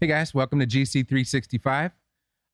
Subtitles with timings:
[0.00, 1.92] Hey guys, welcome to GC365.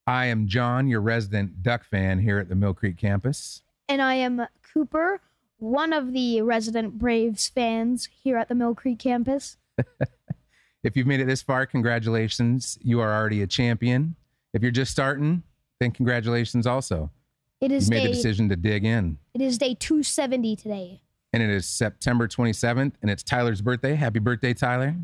[0.09, 3.63] I am John, your resident Duck fan here at the Mill Creek campus.
[3.89, 5.21] And I am Cooper,
[5.59, 9.57] one of the resident Braves fans here at the Mill Creek campus.
[10.83, 12.79] If you've made it this far, congratulations.
[12.81, 14.15] You are already a champion.
[14.53, 15.43] If you're just starting,
[15.81, 17.11] then congratulations also.
[17.61, 19.19] It is You made the decision to dig in.
[19.35, 21.01] it is day 270 today.
[21.33, 23.97] And it is September 27th, and it's Tyler's birthday.
[23.97, 24.95] Happy birthday, Tyler.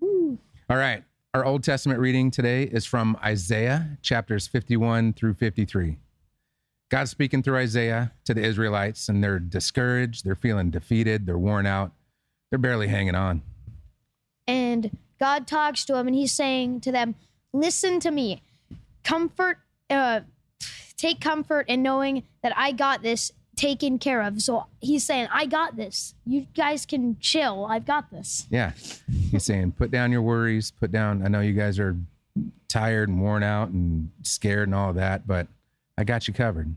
[0.00, 0.38] Woo.
[0.68, 1.02] All right.
[1.32, 5.96] Our Old Testament reading today is from Isaiah chapters 51 through 53.
[6.90, 11.66] God's speaking through Isaiah to the Israelites, and they're discouraged, they're feeling defeated, they're worn
[11.66, 11.92] out,
[12.50, 13.42] they're barely hanging on.
[14.48, 17.14] And God talks to him and he's saying to them,
[17.52, 18.42] "Listen to me.
[19.04, 20.22] Comfort uh
[20.96, 23.30] take comfort in knowing that I got this
[23.60, 26.14] taken care of." So he's saying, "I got this.
[26.24, 27.66] You guys can chill.
[27.66, 28.72] I've got this." Yeah.
[29.30, 31.96] He's saying, put down your worries, put down, I know you guys are
[32.68, 35.46] tired and worn out and scared and all that, but
[35.96, 36.74] I got you covered.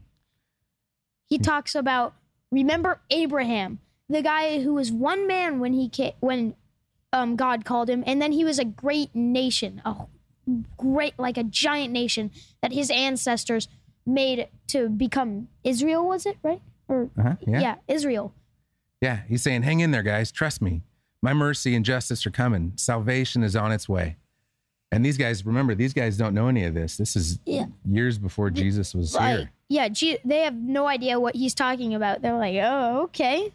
[1.29, 2.13] He talks about
[2.51, 6.55] remember Abraham, the guy who was one man when he ca- when
[7.11, 9.95] um, God called him, and then he was a great nation, a
[10.77, 13.67] great like a giant nation that his ancestors
[14.05, 16.05] made to become Israel.
[16.05, 16.61] Was it right?
[16.93, 17.35] Or Uh-huh.
[17.47, 17.59] Yeah.
[17.59, 18.33] yeah, Israel.
[19.01, 20.31] Yeah, he's saying, hang in there, guys.
[20.31, 20.81] Trust me.
[21.21, 22.73] My mercy and justice are coming.
[22.75, 24.17] Salvation is on its way.
[24.91, 26.97] And these guys, remember, these guys don't know any of this.
[26.97, 27.65] This is Yeah.
[27.89, 29.37] years before Jesus was Right.
[29.39, 29.51] here.
[29.69, 32.21] Yeah, G- they have no idea what he's talking about.
[32.21, 33.51] They're like, oh, okay.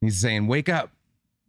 [0.00, 0.90] He's saying, wake up.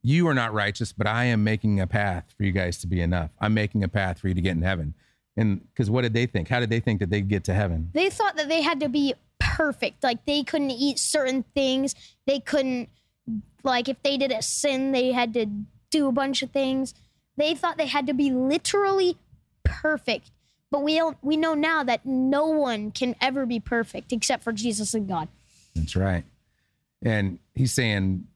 [0.02, 3.00] You are not righteous, but I am making a path for you guys to be
[3.02, 3.30] enough.
[3.40, 4.96] I'm making a path for you to get in heaven.
[5.38, 6.48] And because what did they think?
[6.50, 7.92] How did they think that they'd get to heaven?
[7.94, 10.04] they thought that they had to be perfect.
[10.04, 11.96] Like they couldn't eat certain things.
[12.26, 12.90] They couldn't
[13.64, 15.46] like if they did a sin, they had to
[15.90, 16.94] do a bunch of things.
[17.38, 19.18] They thought they had to be literally
[19.64, 20.32] perfect.
[20.70, 24.54] But we don't, we know now that no one can ever be perfect except for
[24.54, 25.28] Jesus and God.
[25.76, 26.24] That's right.
[27.04, 28.28] And he's saying,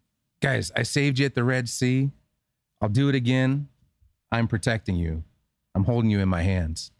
[0.41, 2.11] guys, I saved you at the Red Sea.
[2.81, 3.69] I'll do it again.
[4.31, 5.23] I'm protecting you.
[5.73, 6.91] I'm holding you in my hands.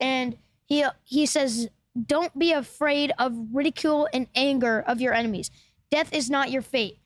[0.00, 1.68] And he he says,
[2.04, 5.50] "Don't be afraid of ridicule and anger of your enemies.
[5.90, 6.98] Death is not your fate.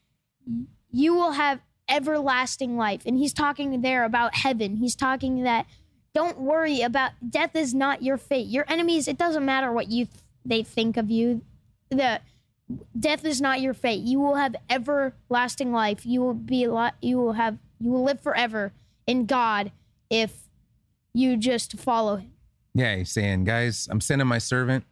[0.90, 4.76] You will have everlasting life." And he's talking there about heaven.
[4.76, 5.66] He's talking that
[6.12, 8.48] don't worry about death is not your fate.
[8.48, 11.42] Your enemies, it doesn't matter what you th- they think of you.
[11.90, 12.20] The
[12.98, 14.02] death is not your fate.
[14.02, 16.04] You will have everlasting life.
[16.04, 16.66] You will be
[17.00, 18.72] you will have you will live forever
[19.06, 19.72] in God
[20.08, 20.48] if
[21.14, 22.32] you just follow him.
[22.74, 24.84] Yeah, he's saying, guys, I'm sending my servant,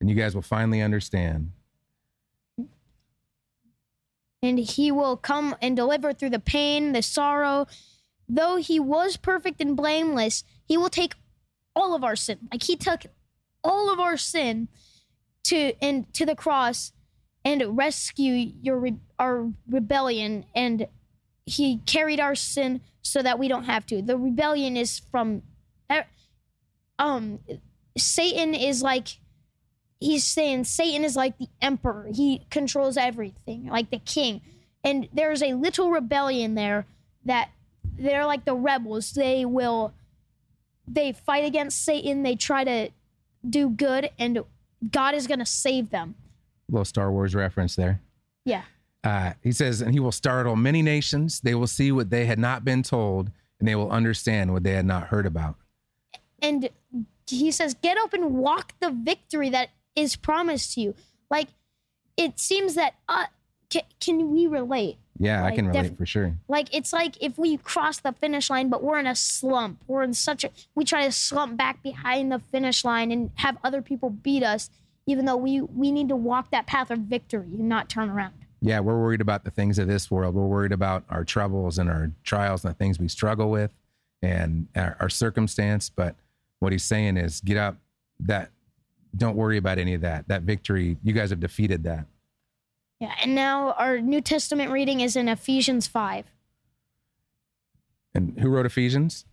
[0.00, 1.52] and you guys will finally understand.
[4.42, 7.66] and he will come and deliver through the pain, the sorrow.
[8.28, 11.14] Though he was perfect and blameless, he will take
[11.74, 12.38] all of our sin.
[12.50, 13.02] Like he took
[13.62, 14.68] all of our sin
[15.44, 16.92] to and to the cross
[17.44, 18.88] and rescue your
[19.18, 20.86] our rebellion and
[21.46, 24.00] he carried our sin so that we don't have to.
[24.02, 25.42] The rebellion is from
[27.00, 27.40] um
[27.98, 29.08] Satan is like
[29.98, 32.08] he's saying Satan is like the emperor.
[32.12, 34.40] He controls everything, like the king.
[34.84, 36.86] And there's a little rebellion there
[37.24, 37.50] that
[37.98, 39.12] they're like the rebels.
[39.12, 39.92] They will
[40.86, 42.90] they fight against Satan, they try to
[43.48, 44.40] do good and
[44.90, 46.14] God is going to save them.
[46.68, 48.00] little Star Wars reference there.
[48.44, 48.62] Yeah.
[49.04, 51.40] Uh, he says, and he will startle many nations.
[51.40, 54.72] They will see what they had not been told, and they will understand what they
[54.72, 55.56] had not heard about.
[56.42, 56.68] And
[57.26, 60.94] he says, "Get up and walk the victory that is promised to you."
[61.30, 61.48] Like
[62.16, 63.26] it seems that uh,
[63.70, 64.98] can, can we relate?
[65.18, 66.34] Yeah, I can relate def- for sure.
[66.48, 69.82] Like it's like if we cross the finish line, but we're in a slump.
[69.86, 73.58] We're in such a we try to slump back behind the finish line and have
[73.62, 74.70] other people beat us,
[75.06, 78.34] even though we we need to walk that path of victory and not turn around.
[78.62, 80.34] Yeah, we're worried about the things of this world.
[80.34, 83.72] We're worried about our troubles and our trials and the things we struggle with
[84.22, 85.88] and our, our circumstance.
[85.88, 86.16] But
[86.60, 87.76] what he's saying is, get up.
[88.20, 88.50] That
[89.16, 90.28] don't worry about any of that.
[90.28, 92.06] That victory, you guys have defeated that.
[93.00, 96.26] Yeah, and now our New Testament reading is in Ephesians five.
[98.14, 99.24] And who wrote Ephesians?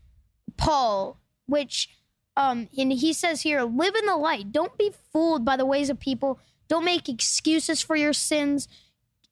[0.56, 1.90] Paul, which
[2.38, 4.54] um and he says here, live in the light.
[4.54, 6.40] Don't be fooled by the ways of people.
[6.70, 8.70] Don't make excuses for your sins.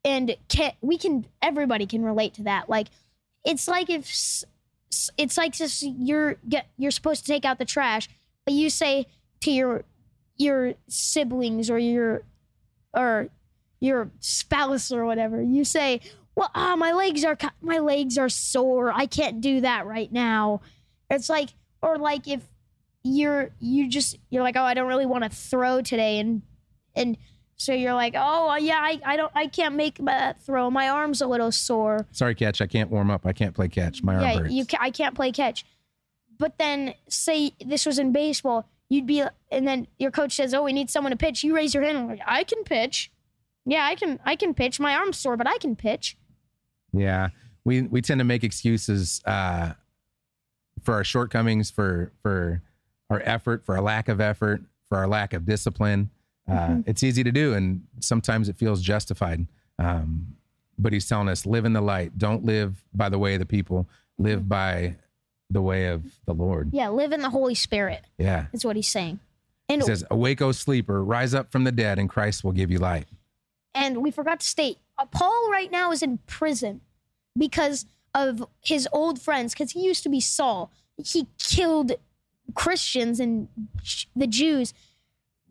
[0.03, 2.67] And can, we can everybody can relate to that.
[2.67, 2.87] Like
[3.45, 4.45] it's like if
[5.17, 8.09] it's like just you're get you're supposed to take out the trash,
[8.45, 9.05] but you say
[9.41, 9.83] to your
[10.37, 12.23] your siblings or your
[12.93, 13.29] or
[13.79, 16.01] your spouse or whatever, you say,
[16.35, 18.91] "Well, ah, my legs are my legs are sore.
[18.91, 20.61] I can't do that right now."
[21.09, 21.49] It's like,
[21.81, 22.41] or like if
[23.03, 26.41] you're you just you're like, oh, I don't really want to throw today, and
[26.95, 27.17] and
[27.57, 30.69] so you're like, oh yeah, I, I don't I can't make that throw.
[30.69, 32.05] My arm's a little sore.
[32.11, 32.61] Sorry, catch.
[32.61, 33.25] I can't warm up.
[33.25, 34.03] I can't play catch.
[34.03, 34.53] My arm yeah, hurts.
[34.53, 35.65] you ca- I can't play catch.
[36.37, 40.63] But then say this was in baseball, you'd be and then your coach says, "Oh,
[40.63, 43.11] we need someone to pitch." You raise your hand and like, "I can pitch."
[43.65, 44.79] Yeah, I can I can pitch.
[44.79, 46.17] My arm's sore, but I can pitch.
[46.91, 47.29] Yeah,
[47.63, 49.73] we we tend to make excuses uh,
[50.83, 52.61] for our shortcomings, for for
[53.09, 56.09] our effort, for our lack of effort, for our lack of discipline.
[56.47, 56.83] Uh, Mhm.
[56.87, 59.47] It's easy to do, and sometimes it feels justified.
[59.79, 60.35] Um,
[60.77, 62.17] but he's telling us, live in the light.
[62.17, 63.87] Don't live by the way of the people.
[64.17, 64.95] Live by
[65.49, 66.69] the way of the Lord.
[66.73, 68.03] Yeah, live in the Holy Spirit.
[68.17, 68.47] Yeah.
[68.53, 69.19] Is what he's saying.
[69.69, 72.69] And He says, "Awake, O sleeper, rise up from the dead, and Christ will give
[72.71, 73.07] you light."
[73.77, 76.79] and we forgot to state uh, Paul right now is in prison
[77.37, 80.71] because of his old friends because he used to be Saul.
[80.97, 81.91] He killed
[82.53, 83.49] Christians and
[84.15, 84.73] the Jews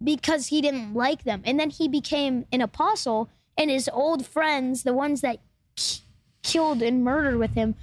[0.04, 1.42] because he didn't like them.
[1.44, 5.38] And then he became an apostle and his old friends, the ones that
[5.76, 6.00] k-
[6.42, 7.74] killed and murdered with him,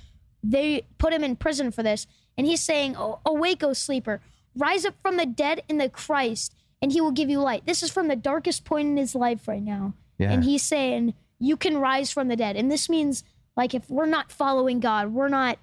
[0.44, 2.07] they put him in prison for this.
[2.38, 4.21] And he's saying, oh, Awake, O sleeper,
[4.56, 7.65] rise up from the dead in the Christ, and he will give you light.
[7.65, 9.94] This is from the darkest point in his life right now.
[10.18, 10.31] Yeah.
[10.31, 12.56] And he's saying, You can rise from the dead.
[12.56, 13.23] And this means,
[13.56, 15.57] like, if we're not following God, we're not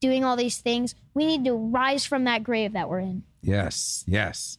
[0.00, 3.24] doing all these things, we need to rise from that grave that we're in.
[3.42, 4.58] Yes, yes.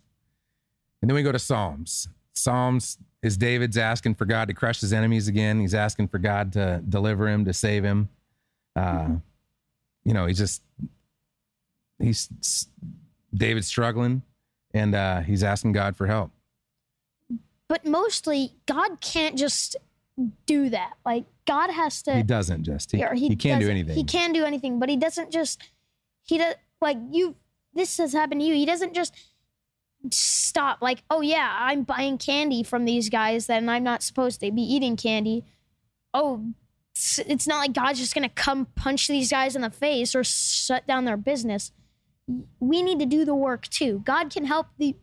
[1.01, 2.07] And then we go to Psalms.
[2.33, 5.59] Psalms is David's asking for God to crush his enemies again.
[5.59, 8.09] He's asking for God to deliver him, to save him.
[8.75, 9.15] Uh,
[10.05, 10.63] You know, he's just,
[11.99, 12.29] he's,
[13.33, 14.23] David's struggling
[14.73, 16.31] and uh, he's asking God for help.
[17.67, 19.75] But mostly, God can't just
[20.45, 20.93] do that.
[21.05, 22.15] Like, God has to.
[22.15, 23.95] He doesn't just, he, or he, can't do anything.
[23.95, 25.61] He can do anything, but he doesn't just.
[26.23, 27.35] He does like you.
[27.73, 28.55] This has happened to you.
[28.55, 29.13] He doesn't just
[30.11, 30.81] stop.
[30.81, 34.61] Like, oh yeah, I'm buying candy from these guys, then I'm not supposed to be
[34.61, 35.45] eating candy.
[36.13, 36.45] Oh,
[36.93, 40.87] it's, not like God's just gonna come punch these guys in the face or shut
[40.87, 41.71] down their business.
[42.59, 44.01] We need to do the work too.
[44.05, 44.95] God can help the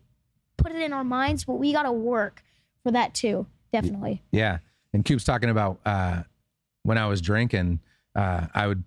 [0.57, 2.43] put it in our minds, but we got to work
[2.83, 3.45] for that too.
[3.71, 4.23] Definitely.
[4.31, 4.59] Yeah.
[4.93, 6.23] And Coop's talking about uh,
[6.83, 7.79] when I was drinking,
[8.15, 8.83] uh, I would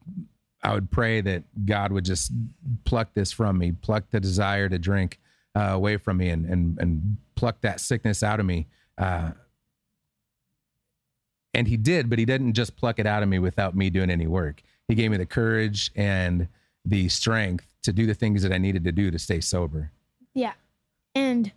[0.62, 2.32] I would pray that God would just
[2.84, 5.18] pluck this from me, pluck the desire to drink
[5.54, 8.66] uh, away from me, and and and pluck that sickness out of me.
[8.98, 9.32] Uh,
[11.54, 14.10] and He did, but He didn't just pluck it out of me without me doing
[14.10, 14.62] any work.
[14.88, 16.48] He gave me the courage and
[16.84, 19.92] the strength to do the things that I needed to do to stay sober.
[20.34, 20.52] Yeah.
[21.14, 21.52] And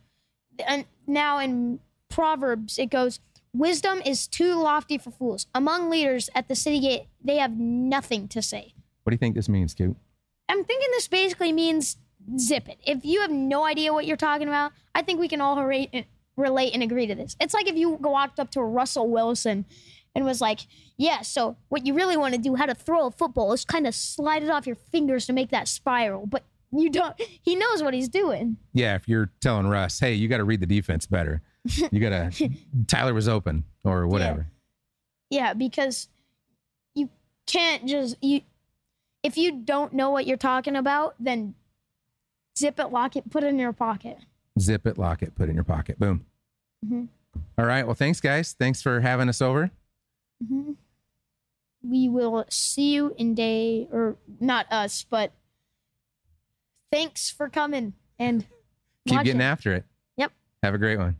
[0.66, 1.80] and now in
[2.10, 3.20] Proverbs it goes,
[3.54, 5.48] wisdom is too lofty for fools.
[5.54, 8.74] Among leaders at the city gate, they have nothing to say.
[9.04, 9.98] What do you think this means, Coop?
[10.50, 11.98] I'm thinking this basically means
[12.38, 12.80] zip it.
[12.86, 16.06] If you have no idea what you're talking about, I think we can all relate,
[16.36, 17.36] relate and agree to this.
[17.40, 19.66] It's like if you walked up to Russell Wilson
[20.16, 20.62] and was like,
[20.98, 23.88] "Yeah, so what you really want to do, how to throw a football, is kind
[23.88, 27.20] of slide it off your fingers to make that spiral." But you don't.
[27.20, 28.58] He knows what he's doing.
[28.74, 31.42] Yeah, if you're telling Russ, hey, you got to read the defense better.
[31.92, 32.50] You got to,
[32.88, 34.48] Tyler was open or whatever.
[35.30, 36.10] Yeah, because
[36.94, 37.10] you
[37.48, 38.42] can't just you
[39.24, 41.56] if you don't know what you're talking about, then
[42.58, 44.18] zip it, lock it, put it in your pocket.
[44.60, 46.00] Zip it, lock it, put it in your pocket.
[46.00, 46.26] Boom.
[46.86, 47.08] Mhm.
[47.58, 47.86] All right.
[47.86, 48.54] Well, thanks, guys.
[48.54, 49.72] Thanks for having us over.
[50.48, 50.74] hmm
[51.82, 55.32] We will see you in day or not us, but
[56.92, 58.46] thanks for coming and
[59.08, 59.84] Keep getting after it.
[60.18, 60.32] Yep.
[60.62, 61.18] Have a great one.